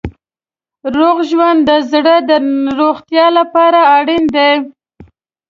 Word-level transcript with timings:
روغ 0.95 1.17
ژوند 1.29 1.59
د 1.69 1.71
زړه 1.91 2.15
د 2.29 2.31
روغتیا 2.79 3.25
لپاره 3.37 3.79
اړین 3.97 4.23
دی. 4.35 4.51